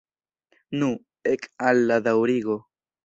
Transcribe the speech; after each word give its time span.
Nu, 0.83 0.87
ek 1.33 1.45
al 1.67 1.85
la 1.93 1.99
daŭrigo! 2.09 2.57